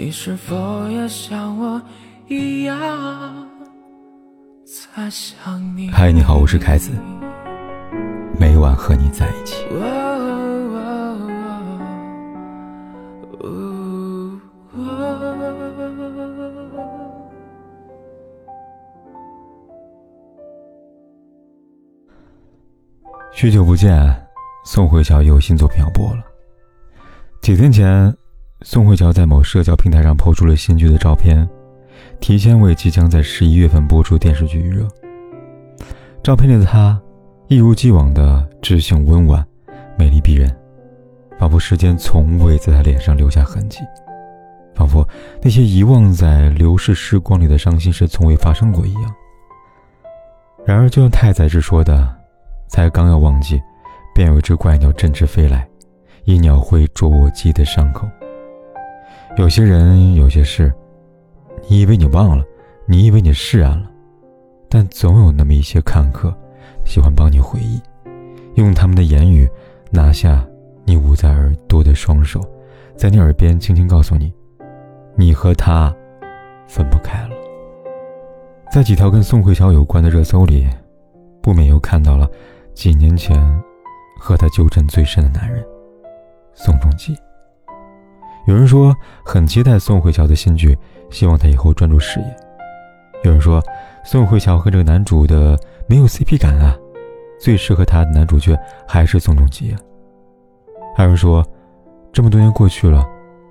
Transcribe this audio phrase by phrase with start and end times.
[0.00, 1.82] 你是否也像我
[2.28, 2.76] 一样
[4.64, 5.90] 在想你？
[5.90, 6.92] 嗨，你好，我是凯子，
[8.38, 9.56] 每晚和你在一起。
[23.32, 24.00] 许久不见，
[24.64, 26.22] 宋慧乔有新作品要播了。
[27.42, 28.16] 几天前，
[28.62, 31.48] 宋慧乔在某社交平台上抛出了新剧的照片，
[32.18, 34.86] 提前为即将在十一月份播出电视剧预热。
[36.24, 37.00] 照片里的她，
[37.46, 39.46] 一如既往的知性温婉，
[39.96, 40.52] 美丽逼人，
[41.38, 43.78] 仿佛时间从未在她脸上留下痕迹，
[44.74, 45.06] 仿佛
[45.40, 49.14] 那些遗忘在流逝时光里的伤心事从未发生过一样。
[50.66, 52.16] 然而，就像太宰治说的。
[52.68, 53.58] 才刚要忘记，
[54.14, 55.66] 便有一只怪鸟振翅飞来，
[56.24, 58.06] 一鸟喙啄我记的伤口。
[59.36, 60.72] 有些人，有些事，
[61.68, 62.44] 你以为你忘了，
[62.86, 63.88] 你以为你释然了，
[64.68, 66.34] 但总有那么一些看客，
[66.84, 67.80] 喜欢帮你回忆，
[68.54, 69.48] 用他们的言语
[69.90, 70.44] 拿下
[70.84, 72.40] 你捂在耳朵的双手，
[72.96, 74.32] 在你耳边轻轻告诉你，
[75.14, 75.94] 你和他
[76.66, 77.34] 分不开了。
[78.72, 80.66] 在几条跟宋慧乔有关的热搜里，
[81.40, 82.28] 不免又看到了。
[82.74, 83.36] 几年前，
[84.20, 85.64] 和她纠缠最深的男人，
[86.54, 87.16] 宋仲基。
[88.48, 90.74] 有人说很期待宋慧乔的新剧，
[91.10, 92.26] 希望她以后专注事业。
[93.22, 93.62] 有人说
[94.02, 95.54] 宋慧乔和这个男主的
[95.86, 96.74] 没有 CP 感啊，
[97.38, 99.78] 最适合她的男主角还是宋仲基啊。
[100.96, 101.44] 还有人说，
[102.10, 103.06] 这么多年过去了，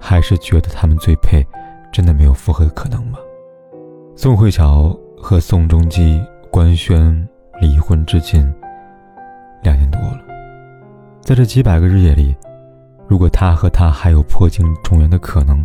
[0.00, 1.46] 还是觉得他们最配，
[1.92, 3.18] 真的没有复合的可能吗？
[4.16, 6.18] 宋慧乔和宋仲基
[6.50, 7.28] 官宣
[7.60, 8.42] 离婚至今。
[9.62, 10.22] 两年多了，
[11.20, 12.34] 在这几百个日夜里，
[13.08, 15.64] 如果他和他还有破镜重圆的可能，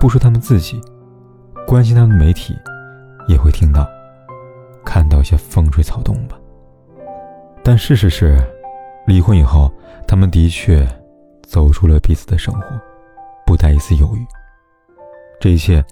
[0.00, 0.80] 不说他们自己，
[1.66, 2.54] 关心他们媒体，
[3.28, 3.88] 也会听到、
[4.84, 6.36] 看到一些风吹草动吧。
[7.62, 8.36] 但事实是，
[9.06, 9.72] 离婚以后，
[10.06, 10.86] 他们的确
[11.44, 12.66] 走出了彼此的生活，
[13.46, 14.26] 不带一丝犹豫。
[15.40, 15.82] 这一切，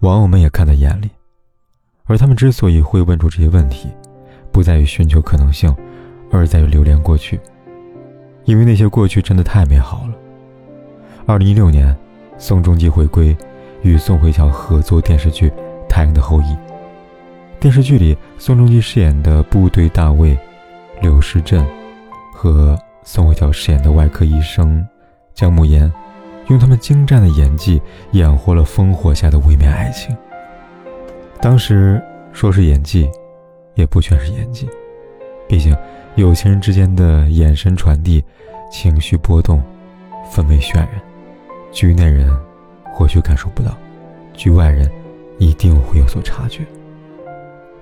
[0.00, 1.10] 网友们也看在眼里。
[2.04, 3.88] 而他们之所以会问出这些问题，
[4.52, 5.74] 不在于寻求可能性。
[6.34, 7.38] 而在于留恋过去，
[8.44, 10.11] 因为那些过去真的太美好了。
[11.24, 11.96] 二零一六年，
[12.36, 13.36] 宋仲基回归，
[13.82, 15.48] 与宋慧乔合作电视剧
[15.88, 16.44] 《太阳的后裔》。
[17.60, 20.36] 电视剧里，宋仲基饰演的部队大尉
[21.00, 21.64] 柳时镇，
[22.34, 24.84] 和宋慧乔饰演的外科医生
[25.32, 25.90] 姜暮言，
[26.48, 27.80] 用他们精湛的演技
[28.10, 30.16] 演活了烽火下的微妙爱情。
[31.40, 33.08] 当时说是演技，
[33.74, 34.68] 也不全是演技，
[35.48, 35.74] 毕竟。
[36.16, 38.22] 有情人之间的眼神传递，
[38.70, 39.62] 情绪波动，
[40.30, 40.88] 氛围渲染，
[41.72, 42.30] 局内人
[42.92, 43.74] 或许感受不到，
[44.34, 44.88] 局外人
[45.38, 46.60] 一定会有所察觉。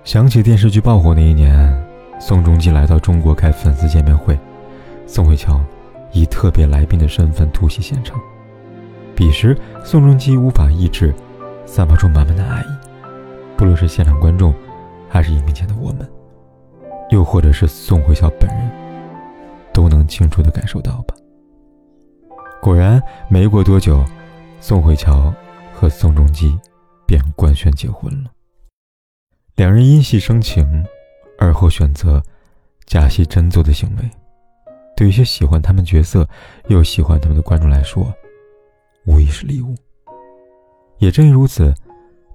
[0.04, 1.70] 想起电视剧爆火那一年，
[2.18, 4.38] 宋仲基来到中国开粉丝见面会，
[5.06, 5.60] 宋慧乔
[6.12, 8.18] 以特别来宾的身份突袭现场。
[9.14, 11.12] 彼时，宋仲基无法抑制，
[11.66, 12.66] 散发出满满的爱意，
[13.56, 14.54] 不论是现场观众，
[15.08, 16.08] 还是荧屏前的我们。
[17.10, 18.70] 又或者是宋慧乔本人，
[19.72, 21.14] 都能清楚的感受到吧。
[22.60, 24.04] 果然，没过多久，
[24.60, 25.34] 宋慧乔
[25.72, 26.59] 和宋仲基
[27.06, 28.31] 便官宣结婚了。
[29.56, 30.84] 两人因戏生情，
[31.38, 32.22] 而后选择
[32.84, 34.10] 假戏真做的行为，
[34.94, 36.28] 对一些喜欢他们角色
[36.69, 38.12] 又喜欢他们的观众来说，
[39.06, 39.75] 无疑是礼物。
[40.98, 41.75] 也正因如此，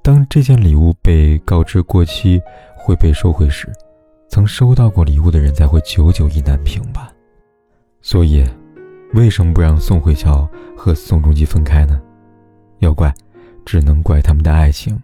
[0.01, 2.41] 当这件礼物被告知过期
[2.75, 3.71] 会被收回时，
[4.27, 7.13] 曾收到过礼物的人才会久久意难平吧。
[8.01, 8.43] 所以，
[9.15, 10.45] 为什么不让宋慧乔
[10.75, 12.01] 和宋仲基分开呢？
[12.79, 13.13] 要怪，
[13.65, 15.01] 只能怪他们的爱情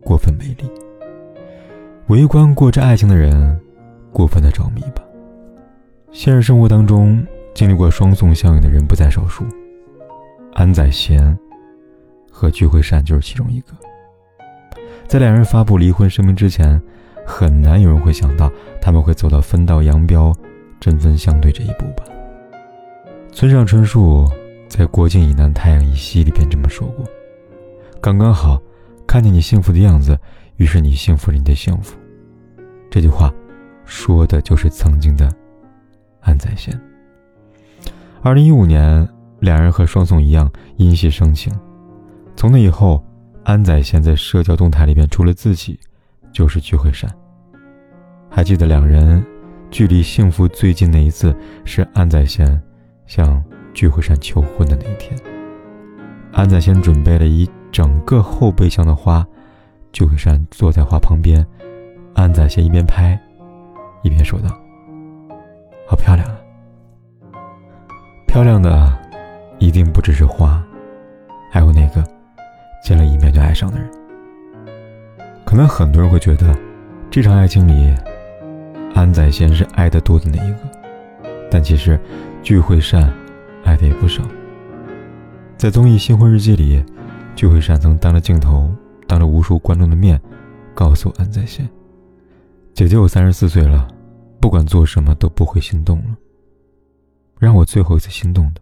[0.00, 0.68] 过分美丽。
[2.08, 3.60] 围观过这爱情的人，
[4.12, 5.04] 过分的着迷吧。
[6.10, 9.44] 现实生活当中，经历过双宋相遇的人不在少数。
[10.54, 11.38] 安宰贤
[12.28, 13.68] 和具惠善就是其中一个。
[15.06, 16.82] 在两人发布离婚声明之前。
[17.26, 18.52] 很难有人会想到
[18.82, 20.30] 他们会走到分道扬镳、
[20.78, 22.04] 针锋相对这一步吧。
[23.34, 24.24] 村上春树
[24.68, 27.04] 在《国境以南，太阳以西》里边这么说过
[28.00, 28.62] ：“刚刚好，
[29.08, 30.16] 看见你幸福的样子，
[30.56, 31.96] 于是你幸福了你的幸福。”
[32.88, 33.34] 这句话
[33.84, 35.28] 说的就是曾经的
[36.20, 36.80] 安宰贤。
[38.22, 39.06] 二零一五年，
[39.40, 41.52] 两人和双宋一样因戏生情，
[42.36, 43.04] 从那以后，
[43.42, 45.78] 安宰贤在社交动态里边除了自己。
[46.32, 47.08] 就是聚会山。
[48.28, 49.24] 还记得两人
[49.70, 51.32] 距离幸福最近的一次
[51.64, 52.60] 是安宰贤
[53.06, 53.42] 向
[53.72, 55.18] 聚会山求婚的那一天。
[56.32, 59.26] 安宰贤准备了一整个后备箱的花，
[59.92, 61.46] 聚会山坐在花旁边，
[62.14, 63.18] 安宰先一边拍，
[64.02, 64.48] 一边说道
[65.86, 66.36] ：“好漂亮啊！
[68.26, 68.92] 漂亮的，
[69.58, 70.60] 一定不只是花，
[71.52, 72.04] 还有那个
[72.82, 73.88] 见了一面就爱上的人。
[75.44, 76.56] 可能很多人会觉得，
[77.10, 77.94] 这场爱情里，
[78.92, 80.58] 安宰先是爱的多的那一个，
[81.48, 81.96] 但其实
[82.44, 83.12] 聚会善
[83.64, 84.22] 爱的也不少。
[85.56, 86.84] 在综艺《新婚日记》里。”
[87.34, 88.70] 聚会上曾当着镜头，
[89.08, 90.20] 当着无数观众的面，
[90.72, 91.68] 告诉安在线
[92.72, 93.88] ：“姐姐，我三十四岁了，
[94.40, 96.16] 不管做什么都不会心动了。
[97.40, 98.60] 让我最后一次心动的，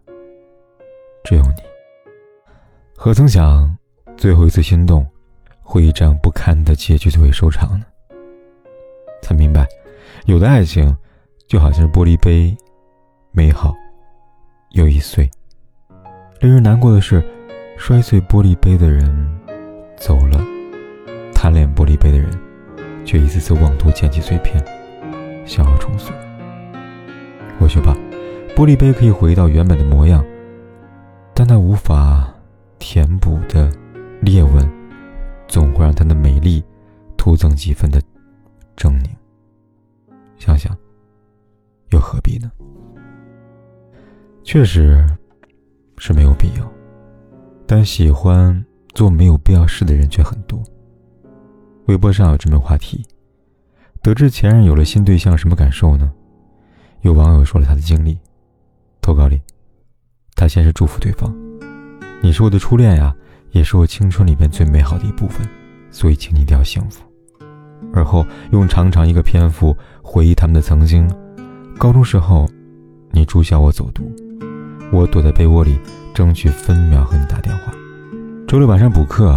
[1.23, 1.61] 只有你。
[2.95, 3.77] 何曾想，
[4.17, 5.05] 最后一次心动，
[5.61, 7.85] 会以这样不堪的结局作为收场呢？
[9.21, 9.67] 才明白，
[10.25, 10.97] 有的爱情，
[11.45, 12.57] 就好像是玻璃杯，
[13.33, 13.75] 美好
[14.71, 15.29] 又易碎。
[16.39, 17.21] 令人难过的是。”
[17.75, 19.03] 摔碎玻璃杯的人
[19.97, 20.39] 走了，
[21.33, 22.29] 贪恋玻璃杯的人
[23.03, 24.63] 却一次次妄图捡起碎片，
[25.43, 26.13] 想要重塑。
[27.59, 27.97] 或许吧，
[28.55, 30.23] 玻璃杯可以回到原本的模样，
[31.33, 32.31] 但那无法
[32.77, 33.69] 填补的
[34.21, 34.71] 裂纹，
[35.47, 36.63] 总会让它的美丽
[37.17, 37.99] 徒增几分的
[38.77, 39.09] 狰狞。
[40.37, 40.73] 想想，
[41.89, 42.49] 又何必呢？
[44.43, 45.05] 确实
[45.97, 46.71] 是没有必要。
[47.65, 48.63] 但喜欢
[48.93, 50.61] 做没有必要事的人却很多。
[51.87, 53.03] 微博上有这么话题：
[54.01, 56.11] 得知前任有了新对象，什么感受呢？
[57.01, 58.17] 有网友说了他的经历，
[59.01, 59.41] 投稿里，
[60.35, 61.33] 他先是祝福对方
[62.21, 63.15] ：“你是我的初恋呀，
[63.51, 65.45] 也是我青春里面最美好的一部分，
[65.89, 67.03] 所以请你一定要幸福。”
[67.93, 71.09] 而后用长长一个篇幅回忆他们的曾经：
[71.77, 72.47] 高中时候，
[73.11, 74.09] 你住校我走读，
[74.93, 75.77] 我躲在被窝里。
[76.13, 77.73] 争取分秒和你打电话。
[78.47, 79.35] 周六晚上补课，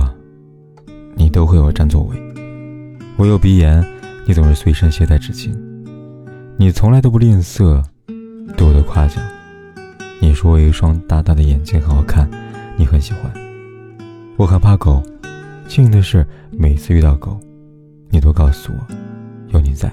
[1.15, 2.15] 你都会我占座位。
[3.17, 3.83] 我有鼻炎，
[4.27, 5.57] 你总是随身携带纸巾。
[6.59, 7.83] 你从来都不吝啬
[8.59, 9.25] 对我的夸奖。
[10.21, 12.29] 你说我有一双大大的眼睛很好看，
[12.77, 13.33] 你很喜欢。
[14.37, 15.03] 我很怕狗，
[15.67, 17.41] 幸运的是每次遇到狗，
[18.11, 18.95] 你都告诉我
[19.49, 19.91] 有你在，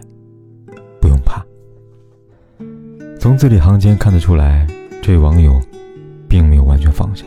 [0.99, 1.41] 不用怕。
[3.17, 4.67] 从字里行间看得出来，
[5.03, 5.61] 这位网友。
[6.33, 7.23] 并没有完全放下，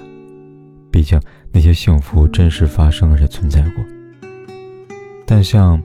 [0.90, 1.20] 毕竟
[1.52, 3.84] 那些幸福真实发生而且存在过。
[5.24, 5.80] 但像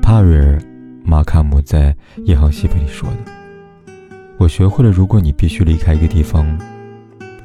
[0.00, 0.58] 帕瑞尔·
[1.04, 1.94] 马卡姆在
[2.24, 3.16] 《夜航西北》里说的
[4.40, 6.58] ：“我学会了，如果你必须离开一个地方，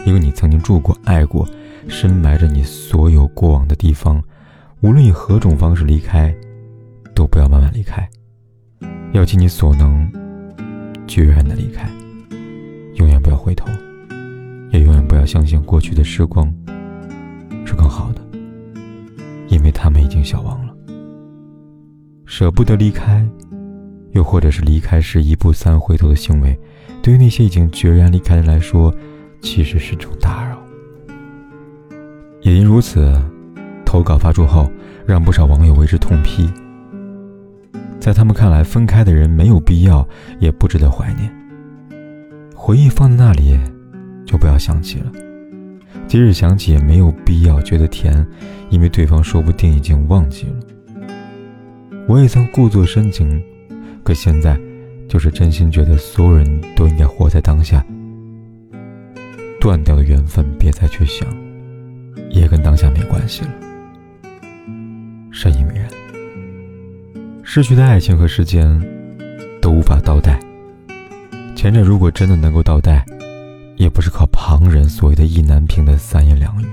[0.05, 1.45] 一个你曾经住过、爱过、
[1.89, 4.23] 深埋着你所有过往的地方，
[4.79, 6.33] 无论以何种方式离开，
[7.13, 8.09] 都不要慢慢离开，
[9.11, 10.09] 要尽你所能，
[11.05, 11.89] 决然的离开，
[12.99, 13.67] 永远不要回头。”
[14.71, 16.45] 也永远不要相信过去的时光
[17.65, 18.21] 是更好的，
[19.47, 20.71] 因为他们已经消亡了。
[22.27, 23.27] 舍不得离开，
[24.11, 26.55] 又或者是离开时一步三回头的行为，
[27.01, 28.93] 对于那些已经决然离开的人来说，
[29.41, 30.55] 其实是种打扰。
[32.41, 33.11] 也因如此，
[33.83, 34.71] 投稿发出后，
[35.03, 36.47] 让不少网友为之痛批。
[37.99, 40.07] 在他们看来，分开的人没有必要，
[40.39, 41.38] 也不值得怀念。
[42.61, 43.57] 回忆放在那里。
[44.25, 45.11] 就不要想起了，
[46.07, 48.27] 即使想起也没有必要觉得甜，
[48.69, 51.15] 因为对方说不定已经忘记了。
[52.07, 53.41] 我也曾故作深情，
[54.03, 54.59] 可现在
[55.07, 57.83] 就是真心觉得所有人都应该活在当下。
[59.59, 61.27] 断掉的缘分别再去想，
[62.29, 63.49] 也跟当下没关系了。
[65.31, 65.87] 深以为然。
[67.41, 68.79] 失去的爱情和时间
[69.59, 70.39] 都无法倒带，
[71.59, 73.05] 前者如果真的能够倒带。
[73.75, 76.65] 也不是靠旁人所谓的意难平的三言两语，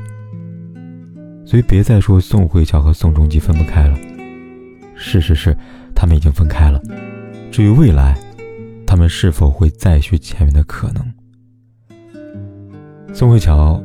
[1.45, 3.97] 所以别再说宋慧乔和宋仲基分不开了。
[4.97, 5.57] 事实是，
[5.95, 6.81] 他们已经分开了。
[7.53, 8.19] 至于未来，
[8.85, 11.05] 他们是否会再续前缘的可能？
[13.15, 13.81] 宋慧乔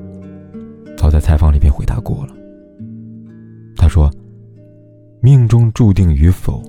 [0.98, 2.34] 早在采访里边回答过了。
[3.76, 4.12] 他说
[5.22, 6.64] ：“命中注定与否，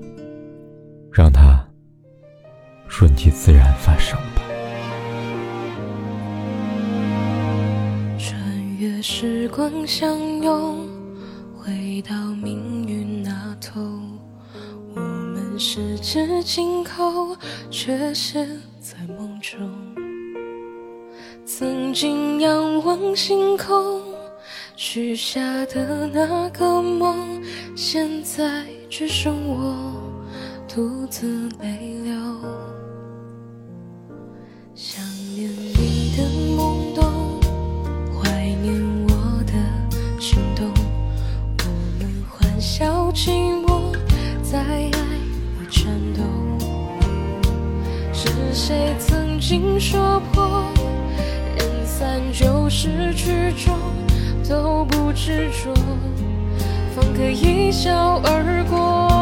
[1.10, 1.66] 让他
[2.94, 4.42] 顺其自然发生吧。”
[8.18, 10.86] 穿越时光相拥，
[11.56, 13.80] 回到命运那头，
[14.94, 17.34] 我们十指紧扣，
[17.70, 19.58] 却是在梦中。
[21.46, 24.02] 曾经仰望星空，
[24.76, 27.42] 许下的那个梦，
[27.74, 29.94] 现在只剩我
[30.68, 32.21] 独自泪流。
[43.14, 43.30] 寂
[43.66, 43.94] 寞，
[44.42, 46.22] 在爱里颤抖。
[48.12, 50.64] 是谁曾经说破，
[51.56, 53.76] 人散就是曲终，
[54.48, 55.74] 都不执着，
[56.94, 59.21] 方可一笑而过。